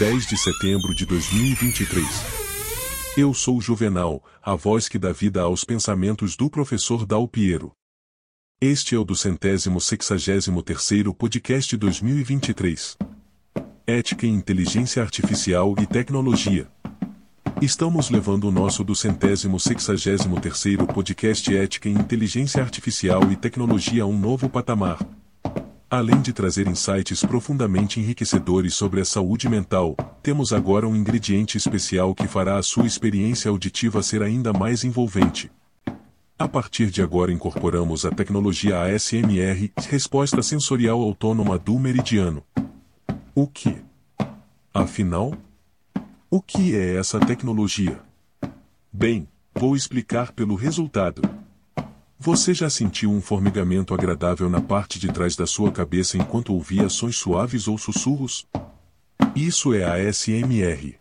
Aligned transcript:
10 0.00 0.28
de 0.28 0.36
setembro 0.38 0.94
de 0.94 1.04
2023. 1.04 2.06
Eu 3.18 3.34
sou 3.34 3.60
Juvenal, 3.60 4.24
a 4.42 4.54
voz 4.54 4.88
que 4.88 4.98
dá 4.98 5.12
vida 5.12 5.42
aos 5.42 5.62
pensamentos 5.62 6.36
do 6.36 6.48
professor 6.48 7.04
Dal 7.04 7.28
Piero. 7.28 7.70
Este 8.58 8.94
é 8.94 8.98
o 8.98 9.04
do 9.04 9.14
centésimo 9.14 9.78
sexagésimo 9.78 10.62
terceiro 10.62 11.12
podcast 11.12 11.76
2023. 11.76 12.96
Ética 13.86 14.26
em 14.26 14.32
Inteligência 14.32 15.02
Artificial 15.02 15.74
e 15.78 15.86
Tecnologia. 15.86 16.66
Estamos 17.60 18.08
levando 18.08 18.44
o 18.44 18.50
nosso 18.50 18.82
do 18.82 18.94
centésimo 18.94 19.60
sexagésimo 19.60 20.40
terceiro 20.40 20.86
podcast 20.86 21.54
Ética 21.54 21.90
em 21.90 21.92
Inteligência 21.92 22.62
Artificial 22.62 23.30
e 23.30 23.36
Tecnologia 23.36 24.04
a 24.04 24.06
um 24.06 24.18
novo 24.18 24.48
patamar. 24.48 24.98
Além 25.90 26.20
de 26.20 26.32
trazer 26.32 26.68
insights 26.68 27.24
profundamente 27.24 27.98
enriquecedores 27.98 28.74
sobre 28.74 29.00
a 29.00 29.04
saúde 29.04 29.48
mental, 29.48 29.96
temos 30.22 30.52
agora 30.52 30.86
um 30.86 30.94
ingrediente 30.94 31.58
especial 31.58 32.14
que 32.14 32.28
fará 32.28 32.58
a 32.58 32.62
sua 32.62 32.86
experiência 32.86 33.50
auditiva 33.50 34.00
ser 34.00 34.22
ainda 34.22 34.52
mais 34.52 34.84
envolvente. 34.84 35.50
A 36.38 36.46
partir 36.46 36.92
de 36.92 37.02
agora 37.02 37.32
incorporamos 37.32 38.06
a 38.06 38.10
tecnologia 38.12 38.80
ASMR, 38.84 39.72
resposta 39.88 40.40
sensorial 40.42 41.02
autônoma 41.02 41.58
do 41.58 41.76
meridiano. 41.76 42.44
O 43.34 43.48
que? 43.48 43.76
Afinal, 44.72 45.34
o 46.30 46.40
que 46.40 46.76
é 46.76 46.98
essa 46.98 47.18
tecnologia? 47.18 48.00
Bem, 48.92 49.26
vou 49.52 49.74
explicar 49.74 50.30
pelo 50.30 50.54
resultado. 50.54 51.39
Você 52.22 52.52
já 52.52 52.68
sentiu 52.68 53.10
um 53.10 53.18
formigamento 53.18 53.94
agradável 53.94 54.50
na 54.50 54.60
parte 54.60 54.98
de 54.98 55.10
trás 55.10 55.34
da 55.34 55.46
sua 55.46 55.72
cabeça 55.72 56.18
enquanto 56.18 56.52
ouvia 56.52 56.86
sons 56.90 57.16
suaves 57.16 57.66
ou 57.66 57.78
sussurros? 57.78 58.46
Isso 59.34 59.72
é 59.72 59.84
a 59.84 59.94
ASMR. 59.94 60.98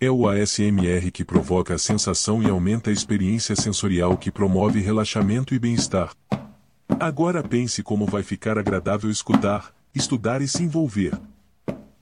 É 0.00 0.10
o 0.10 0.26
ASMR 0.26 1.10
que 1.12 1.22
provoca 1.22 1.74
a 1.74 1.78
sensação 1.78 2.42
e 2.42 2.48
aumenta 2.48 2.88
a 2.88 2.92
experiência 2.94 3.54
sensorial 3.54 4.16
que 4.16 4.30
promove 4.30 4.80
relaxamento 4.80 5.54
e 5.54 5.58
bem-estar. 5.58 6.14
Agora 6.98 7.42
pense 7.42 7.82
como 7.82 8.06
vai 8.06 8.22
ficar 8.22 8.56
agradável 8.56 9.10
escutar, 9.10 9.74
estudar 9.94 10.40
e 10.40 10.48
se 10.48 10.62
envolver. 10.62 11.12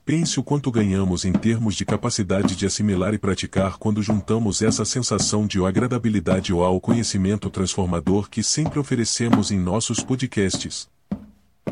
Pense 0.03 0.39
o 0.39 0.43
quanto 0.43 0.71
ganhamos 0.71 1.25
em 1.25 1.31
termos 1.31 1.75
de 1.75 1.85
capacidade 1.85 2.55
de 2.55 2.65
assimilar 2.65 3.13
e 3.13 3.19
praticar 3.19 3.77
quando 3.77 4.01
juntamos 4.01 4.61
essa 4.63 4.83
sensação 4.83 5.45
de 5.45 5.63
agradabilidade 5.63 6.51
ao 6.51 6.81
conhecimento 6.81 7.49
transformador 7.51 8.27
que 8.27 8.41
sempre 8.41 8.79
oferecemos 8.79 9.51
em 9.51 9.59
nossos 9.59 9.99
podcasts. 9.99 10.89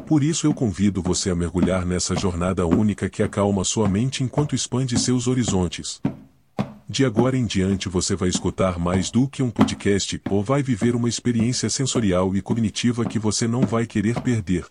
Por 0.06 0.24
isso 0.24 0.46
eu 0.46 0.54
convido 0.54 1.02
você 1.02 1.32
a 1.32 1.36
mergulhar 1.36 1.86
nessa 1.86 2.16
jornada 2.16 2.68
única 2.68 3.10
que 3.10 3.24
acalma 3.24 3.64
sua 3.64 3.90
mente 3.90 4.24
enquanto 4.24 4.56
expande 4.56 5.00
seus 5.00 5.28
horizontes. 5.28 6.00
De 6.88 7.06
agora 7.06 7.36
em 7.36 7.46
diante 7.46 7.90
você 7.90 8.16
vai 8.16 8.30
escutar 8.30 8.80
mais 8.80 9.10
do 9.10 9.28
que 9.28 9.42
um 9.42 9.50
podcast 9.50 10.22
ou 10.30 10.44
vai 10.44 10.62
viver 10.62 10.96
uma 10.96 11.10
experiência 11.10 11.70
sensorial 11.70 12.36
e 12.36 12.42
cognitiva 12.42 13.06
que 13.06 13.18
você 13.18 13.48
não 13.48 13.62
vai 13.62 13.88
querer 13.88 14.22
perder. 14.22 14.66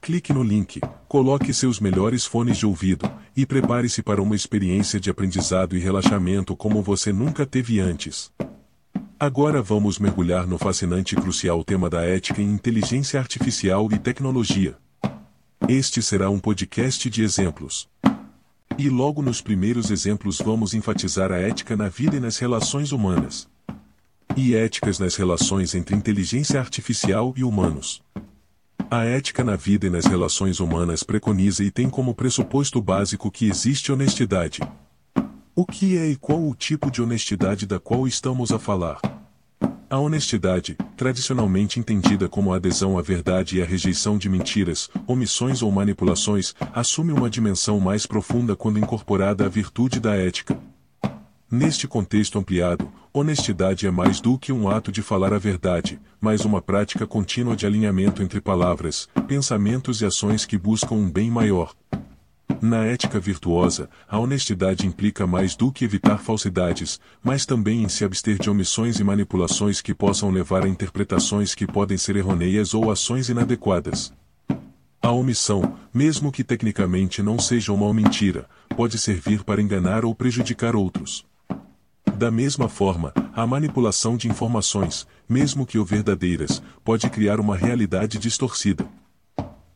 Clique 0.00 0.32
no 0.32 0.42
link, 0.42 0.80
coloque 1.14 1.54
seus 1.54 1.78
melhores 1.78 2.26
fones 2.26 2.58
de 2.58 2.66
ouvido 2.66 3.08
e 3.36 3.46
prepare-se 3.46 4.02
para 4.02 4.20
uma 4.20 4.34
experiência 4.34 4.98
de 4.98 5.08
aprendizado 5.08 5.76
e 5.76 5.78
relaxamento 5.78 6.56
como 6.56 6.82
você 6.82 7.12
nunca 7.12 7.46
teve 7.46 7.78
antes. 7.78 8.32
Agora 9.16 9.62
vamos 9.62 10.00
mergulhar 10.00 10.44
no 10.44 10.58
fascinante 10.58 11.14
e 11.14 11.16
crucial 11.16 11.62
tema 11.62 11.88
da 11.88 12.02
ética 12.02 12.42
em 12.42 12.50
inteligência 12.50 13.20
artificial 13.20 13.88
e 13.92 13.96
tecnologia. 13.96 14.76
Este 15.68 16.02
será 16.02 16.28
um 16.30 16.40
podcast 16.40 17.08
de 17.08 17.22
exemplos. 17.22 17.88
E 18.76 18.88
logo 18.88 19.22
nos 19.22 19.40
primeiros 19.40 19.92
exemplos 19.92 20.38
vamos 20.38 20.74
enfatizar 20.74 21.30
a 21.30 21.36
ética 21.36 21.76
na 21.76 21.88
vida 21.88 22.16
e 22.16 22.20
nas 22.20 22.38
relações 22.38 22.90
humanas. 22.90 23.48
E 24.36 24.56
éticas 24.56 24.98
nas 24.98 25.14
relações 25.14 25.76
entre 25.76 25.94
inteligência 25.94 26.58
artificial 26.58 27.32
e 27.36 27.44
humanos. 27.44 28.02
A 28.90 29.04
ética 29.04 29.42
na 29.42 29.56
vida 29.56 29.86
e 29.86 29.90
nas 29.90 30.04
relações 30.04 30.60
humanas 30.60 31.02
preconiza 31.02 31.64
e 31.64 31.70
tem 31.70 31.88
como 31.88 32.14
pressuposto 32.14 32.80
básico 32.80 33.30
que 33.30 33.48
existe 33.48 33.90
honestidade. 33.90 34.60
O 35.54 35.64
que 35.64 35.96
é 35.96 36.06
e 36.08 36.16
qual 36.16 36.46
o 36.46 36.54
tipo 36.54 36.90
de 36.90 37.02
honestidade 37.02 37.66
da 37.66 37.80
qual 37.80 38.06
estamos 38.06 38.52
a 38.52 38.58
falar? 38.58 39.00
A 39.88 39.98
honestidade, 39.98 40.76
tradicionalmente 40.96 41.78
entendida 41.78 42.28
como 42.28 42.52
a 42.52 42.56
adesão 42.56 42.98
à 42.98 43.02
verdade 43.02 43.58
e 43.58 43.62
a 43.62 43.64
rejeição 43.64 44.18
de 44.18 44.28
mentiras, 44.28 44.90
omissões 45.06 45.62
ou 45.62 45.70
manipulações, 45.70 46.54
assume 46.72 47.12
uma 47.12 47.30
dimensão 47.30 47.78
mais 47.80 48.06
profunda 48.06 48.56
quando 48.56 48.78
incorporada 48.78 49.46
à 49.46 49.48
virtude 49.48 50.00
da 50.00 50.14
ética. 50.16 50.58
Neste 51.56 51.86
contexto 51.86 52.36
ampliado, 52.36 52.90
honestidade 53.12 53.86
é 53.86 53.90
mais 53.90 54.20
do 54.20 54.36
que 54.36 54.52
um 54.52 54.68
ato 54.68 54.90
de 54.90 55.00
falar 55.00 55.32
a 55.32 55.38
verdade, 55.38 56.00
mas 56.20 56.44
uma 56.44 56.60
prática 56.60 57.06
contínua 57.06 57.54
de 57.54 57.64
alinhamento 57.64 58.24
entre 58.24 58.40
palavras, 58.40 59.08
pensamentos 59.28 60.00
e 60.00 60.04
ações 60.04 60.44
que 60.44 60.58
buscam 60.58 60.96
um 60.96 61.08
bem 61.08 61.30
maior. 61.30 61.72
Na 62.60 62.84
ética 62.84 63.20
virtuosa, 63.20 63.88
a 64.08 64.18
honestidade 64.18 64.84
implica 64.84 65.28
mais 65.28 65.54
do 65.54 65.70
que 65.70 65.84
evitar 65.84 66.18
falsidades, 66.18 66.98
mas 67.22 67.46
também 67.46 67.84
em 67.84 67.88
se 67.88 68.04
abster 68.04 68.36
de 68.36 68.50
omissões 68.50 68.98
e 68.98 69.04
manipulações 69.04 69.80
que 69.80 69.94
possam 69.94 70.32
levar 70.32 70.64
a 70.64 70.68
interpretações 70.68 71.54
que 71.54 71.68
podem 71.68 71.96
ser 71.96 72.16
errôneas 72.16 72.74
ou 72.74 72.90
ações 72.90 73.28
inadequadas. 73.28 74.12
A 75.00 75.12
omissão, 75.12 75.76
mesmo 75.94 76.32
que 76.32 76.42
tecnicamente 76.42 77.22
não 77.22 77.38
seja 77.38 77.72
uma 77.72 77.94
mentira, 77.94 78.48
pode 78.76 78.98
servir 78.98 79.44
para 79.44 79.62
enganar 79.62 80.04
ou 80.04 80.16
prejudicar 80.16 80.74
outros. 80.74 81.24
Da 82.16 82.30
mesma 82.30 82.68
forma, 82.68 83.12
a 83.34 83.44
manipulação 83.44 84.16
de 84.16 84.28
informações, 84.28 85.06
mesmo 85.28 85.66
que 85.66 85.78
o 85.78 85.84
verdadeiras, 85.84 86.62
pode 86.84 87.10
criar 87.10 87.40
uma 87.40 87.56
realidade 87.56 88.18
distorcida. 88.18 88.86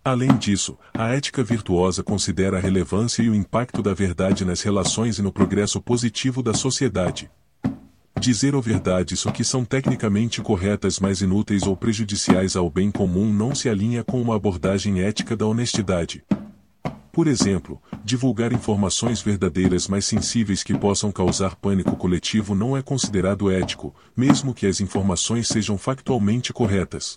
Além 0.04 0.36
disso, 0.36 0.78
a 0.94 1.08
ética 1.08 1.42
virtuosa 1.42 2.02
considera 2.02 2.56
a 2.56 2.60
relevância 2.60 3.22
e 3.22 3.28
o 3.28 3.34
impacto 3.34 3.82
da 3.82 3.92
verdade 3.92 4.44
nas 4.44 4.62
relações 4.62 5.18
e 5.18 5.22
no 5.22 5.32
progresso 5.32 5.80
positivo 5.80 6.40
da 6.40 6.54
sociedade. 6.54 7.28
Dizer 8.18 8.54
ou 8.54 8.62
verdades 8.62 9.26
o 9.26 9.32
que 9.32 9.44
são 9.44 9.64
tecnicamente 9.64 10.40
corretas 10.40 10.98
mas 11.00 11.20
inúteis 11.20 11.64
ou 11.64 11.76
prejudiciais 11.76 12.56
ao 12.56 12.70
bem 12.70 12.90
comum 12.90 13.32
não 13.32 13.54
se 13.54 13.68
alinha 13.68 14.04
com 14.04 14.22
uma 14.22 14.36
abordagem 14.36 15.02
ética 15.02 15.36
da 15.36 15.46
honestidade. 15.46 16.24
Por 17.18 17.26
exemplo, 17.26 17.82
divulgar 18.04 18.52
informações 18.52 19.20
verdadeiras 19.20 19.88
mais 19.88 20.04
sensíveis 20.04 20.62
que 20.62 20.72
possam 20.78 21.10
causar 21.10 21.56
pânico 21.56 21.96
coletivo 21.96 22.54
não 22.54 22.76
é 22.76 22.80
considerado 22.80 23.50
ético, 23.50 23.92
mesmo 24.16 24.54
que 24.54 24.64
as 24.68 24.80
informações 24.80 25.48
sejam 25.48 25.76
factualmente 25.76 26.52
corretas. 26.52 27.16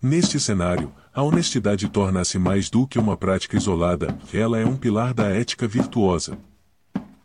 Neste 0.00 0.38
cenário, 0.38 0.92
a 1.12 1.24
honestidade 1.24 1.88
torna-se 1.88 2.38
mais 2.38 2.70
do 2.70 2.86
que 2.86 3.00
uma 3.00 3.16
prática 3.16 3.56
isolada, 3.56 4.16
ela 4.32 4.60
é 4.60 4.64
um 4.64 4.76
pilar 4.76 5.12
da 5.12 5.24
ética 5.24 5.66
virtuosa. 5.66 6.38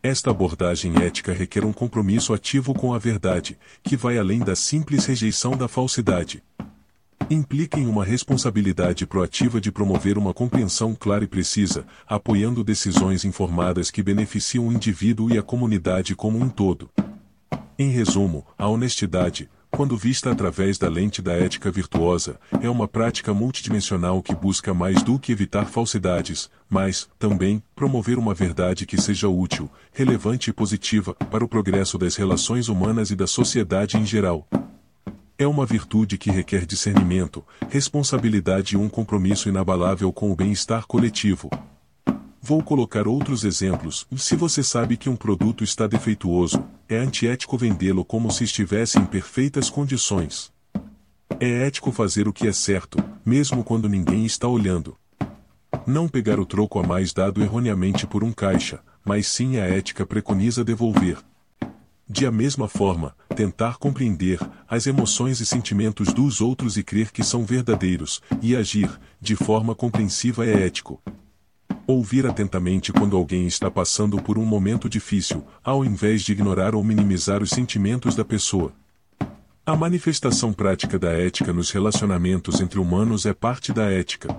Esta 0.01 0.31
abordagem 0.31 0.95
ética 1.03 1.33
requer 1.33 1.63
um 1.63 1.71
compromisso 1.71 2.33
ativo 2.33 2.73
com 2.73 2.95
a 2.95 2.97
verdade, 2.97 3.59
que 3.83 3.95
vai 3.95 4.17
além 4.17 4.39
da 4.39 4.55
simples 4.55 5.05
rejeição 5.05 5.55
da 5.55 5.67
falsidade 5.67 6.41
implica 7.29 7.79
em 7.79 7.87
uma 7.87 8.05
responsabilidade 8.05 9.05
proativa 9.05 9.59
de 9.59 9.71
promover 9.71 10.17
uma 10.17 10.33
compreensão 10.33 10.93
clara 10.93 11.23
e 11.23 11.27
precisa, 11.27 11.85
apoiando 12.07 12.63
decisões 12.63 13.25
informadas 13.25 13.89
que 13.89 14.03
beneficiam 14.03 14.67
o 14.67 14.73
indivíduo 14.73 15.33
e 15.33 15.37
a 15.37 15.43
comunidade 15.43 16.15
como 16.15 16.39
um 16.39 16.49
todo. 16.49 16.89
Em 17.77 17.89
resumo, 17.89 18.45
a 18.57 18.67
honestidade, 18.67 19.49
quando 19.69 19.97
vista 19.97 20.31
através 20.31 20.77
da 20.77 20.87
lente 20.87 21.21
da 21.21 21.33
ética 21.33 21.69
virtuosa, 21.69 22.39
é 22.61 22.69
uma 22.69 22.87
prática 22.87 23.33
multidimensional 23.33 24.21
que 24.21 24.33
busca 24.33 24.73
mais 24.73 25.03
do 25.03 25.19
que 25.19 25.33
evitar 25.33 25.65
falsidades, 25.65 26.49
mas, 26.69 27.09
também, 27.19 27.61
promover 27.75 28.17
uma 28.17 28.33
verdade 28.33 28.85
que 28.85 29.01
seja 29.01 29.27
útil, 29.27 29.69
relevante 29.91 30.49
e 30.49 30.53
positiva 30.53 31.13
para 31.13 31.43
o 31.43 31.47
progresso 31.49 31.97
das 31.97 32.15
relações 32.15 32.69
humanas 32.69 33.11
e 33.11 33.15
da 33.15 33.27
sociedade 33.27 33.97
em 33.97 34.05
geral. 34.05 34.47
É 35.37 35.45
uma 35.45 35.65
virtude 35.65 36.17
que 36.17 36.31
requer 36.31 36.65
discernimento, 36.65 37.43
responsabilidade 37.69 38.75
e 38.75 38.77
um 38.77 38.87
compromisso 38.87 39.49
inabalável 39.49 40.11
com 40.13 40.31
o 40.31 40.35
bem-estar 40.35 40.87
coletivo. 40.87 41.49
Vou 42.41 42.63
colocar 42.63 43.05
outros 43.05 43.43
exemplos. 43.43 44.07
Se 44.15 44.33
você 44.33 44.63
sabe 44.63 44.95
que 44.95 45.09
um 45.09 45.15
produto 45.15 45.61
está 45.61 45.87
defeituoso, 45.87 46.63
é 46.87 46.95
antiético 46.95 47.57
vendê-lo 47.57 48.05
como 48.05 48.31
se 48.31 48.45
estivesse 48.45 48.97
em 48.97 49.05
perfeitas 49.05 49.69
condições. 49.69 50.53
É 51.37 51.67
ético 51.67 51.91
fazer 51.91 52.29
o 52.29 52.33
que 52.33 52.47
é 52.47 52.53
certo, 52.53 52.97
mesmo 53.25 53.61
quando 53.61 53.89
ninguém 53.89 54.25
está 54.25 54.47
olhando. 54.47 54.95
Não 55.85 56.07
pegar 56.07 56.39
o 56.39 56.45
troco 56.45 56.79
a 56.79 56.83
mais 56.83 57.11
dado 57.11 57.43
erroneamente 57.43 58.07
por 58.07 58.23
um 58.23 58.31
caixa, 58.31 58.79
mas 59.03 59.27
sim 59.27 59.57
a 59.57 59.65
ética 59.65 60.05
preconiza 60.05 60.63
devolver. 60.63 61.17
De 62.07 62.23
a 62.25 62.31
mesma 62.31 62.67
forma, 62.67 63.15
tentar 63.35 63.77
compreender 63.77 64.39
as 64.67 64.85
emoções 64.85 65.39
e 65.39 65.45
sentimentos 65.45 66.13
dos 66.13 66.39
outros 66.39 66.77
e 66.77 66.83
crer 66.83 67.11
que 67.11 67.23
são 67.23 67.43
verdadeiros, 67.43 68.21
e 68.43 68.55
agir, 68.55 68.91
de 69.19 69.35
forma 69.35 69.73
compreensiva 69.73 70.45
é 70.45 70.65
ético. 70.65 71.01
Ouvir 71.87 72.27
atentamente 72.27 72.93
quando 72.93 73.17
alguém 73.17 73.47
está 73.47 73.71
passando 73.71 74.21
por 74.21 74.37
um 74.37 74.45
momento 74.45 74.87
difícil, 74.87 75.43
ao 75.63 75.83
invés 75.83 76.21
de 76.21 76.31
ignorar 76.31 76.75
ou 76.75 76.83
minimizar 76.83 77.41
os 77.41 77.49
sentimentos 77.49 78.15
da 78.15 78.23
pessoa. 78.23 78.71
A 79.65 79.75
manifestação 79.75 80.53
prática 80.53 80.99
da 80.99 81.11
ética 81.11 81.51
nos 81.51 81.71
relacionamentos 81.71 82.61
entre 82.61 82.79
humanos 82.79 83.25
é 83.25 83.33
parte 83.33 83.73
da 83.73 83.91
ética. 83.91 84.29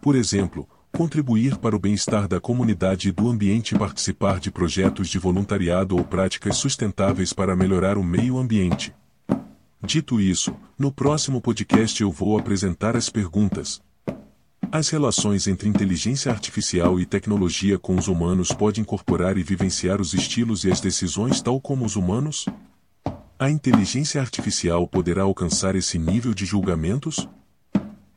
Por 0.00 0.16
exemplo, 0.16 0.68
contribuir 0.92 1.56
para 1.56 1.74
o 1.74 1.78
bem-estar 1.78 2.28
da 2.28 2.38
comunidade 2.38 3.08
e 3.08 3.12
do 3.12 3.28
ambiente 3.28 3.74
e 3.74 3.78
participar 3.78 4.38
de 4.38 4.50
projetos 4.50 5.08
de 5.08 5.18
voluntariado 5.18 5.96
ou 5.96 6.04
práticas 6.04 6.56
sustentáveis 6.58 7.32
para 7.32 7.56
melhorar 7.56 7.96
o 7.96 8.04
meio 8.04 8.38
ambiente. 8.38 8.94
Dito 9.82 10.20
isso, 10.20 10.54
no 10.78 10.92
próximo 10.92 11.40
podcast 11.40 12.00
eu 12.00 12.10
vou 12.10 12.38
apresentar 12.38 12.96
as 12.96 13.08
perguntas. 13.08 13.82
As 14.70 14.88
relações 14.90 15.46
entre 15.46 15.68
inteligência 15.68 16.30
artificial 16.30 17.00
e 17.00 17.04
tecnologia 17.04 17.78
com 17.78 17.96
os 17.96 18.06
humanos 18.06 18.52
pode 18.52 18.80
incorporar 18.80 19.36
e 19.36 19.42
vivenciar 19.42 20.00
os 20.00 20.14
estilos 20.14 20.64
e 20.64 20.70
as 20.70 20.80
decisões 20.80 21.42
tal 21.42 21.60
como 21.60 21.84
os 21.84 21.96
humanos? 21.96 22.46
A 23.38 23.50
inteligência 23.50 24.20
artificial 24.20 24.86
poderá 24.86 25.22
alcançar 25.22 25.74
esse 25.74 25.98
nível 25.98 26.32
de 26.32 26.46
julgamentos? 26.46 27.28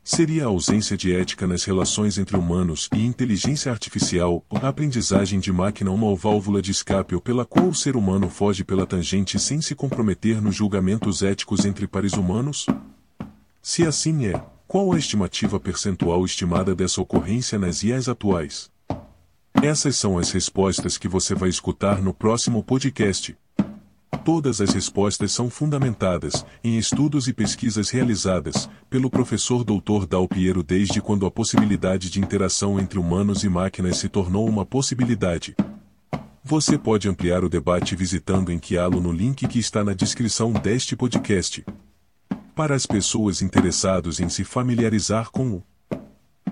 Seria 0.08 0.44
a 0.44 0.46
ausência 0.46 0.96
de 0.96 1.12
ética 1.12 1.48
nas 1.48 1.64
relações 1.64 2.16
entre 2.16 2.36
humanos 2.36 2.88
e 2.94 3.04
inteligência 3.04 3.72
artificial, 3.72 4.46
a 4.48 4.68
aprendizagem 4.68 5.40
de 5.40 5.50
máquina 5.50 5.90
uma 5.90 6.14
válvula 6.14 6.62
de 6.62 6.70
escape 6.70 7.20
pela 7.20 7.44
qual 7.44 7.66
o 7.66 7.74
ser 7.74 7.96
humano 7.96 8.30
foge 8.30 8.62
pela 8.62 8.86
tangente 8.86 9.36
sem 9.36 9.60
se 9.60 9.74
comprometer 9.74 10.40
nos 10.40 10.54
julgamentos 10.54 11.24
éticos 11.24 11.64
entre 11.64 11.88
pares 11.88 12.12
humanos? 12.12 12.66
Se 13.60 13.84
assim 13.84 14.26
é, 14.26 14.40
qual 14.68 14.92
a 14.92 14.96
estimativa 14.96 15.58
percentual 15.58 16.24
estimada 16.24 16.72
dessa 16.72 17.00
ocorrência 17.00 17.58
nas 17.58 17.82
IAs 17.82 18.08
atuais? 18.08 18.70
Essas 19.60 19.96
são 19.96 20.18
as 20.18 20.30
respostas 20.30 20.96
que 20.96 21.08
você 21.08 21.34
vai 21.34 21.48
escutar 21.48 22.00
no 22.00 22.14
próximo 22.14 22.62
podcast. 22.62 23.36
Todas 24.26 24.60
as 24.60 24.74
respostas 24.74 25.30
são 25.30 25.48
fundamentadas 25.48 26.44
em 26.64 26.76
estudos 26.76 27.28
e 27.28 27.32
pesquisas 27.32 27.90
realizadas 27.90 28.68
pelo 28.90 29.08
professor 29.08 29.62
Dr. 29.62 30.04
Dal 30.04 30.26
Piero 30.26 30.64
desde 30.64 31.00
quando 31.00 31.26
a 31.26 31.30
possibilidade 31.30 32.10
de 32.10 32.18
interação 32.18 32.80
entre 32.80 32.98
humanos 32.98 33.44
e 33.44 33.48
máquinas 33.48 33.98
se 33.98 34.08
tornou 34.08 34.48
uma 34.48 34.66
possibilidade. 34.66 35.54
Você 36.42 36.76
pode 36.76 37.08
ampliar 37.08 37.44
o 37.44 37.48
debate 37.48 37.94
visitando 37.94 38.50
Enquialo 38.50 39.00
no 39.00 39.12
link 39.12 39.46
que 39.46 39.60
está 39.60 39.84
na 39.84 39.94
descrição 39.94 40.52
deste 40.52 40.96
podcast. 40.96 41.64
Para 42.52 42.74
as 42.74 42.84
pessoas 42.84 43.42
interessadas 43.42 44.18
em 44.18 44.28
se 44.28 44.42
familiarizar 44.42 45.30
com 45.30 45.52
o 45.52 45.62